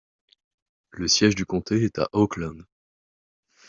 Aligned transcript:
Le 0.89 1.07
siège 1.07 1.35
du 1.35 1.45
comté 1.45 1.83
est 1.83 1.99
à 1.99 2.09
Oakland. 2.13 2.65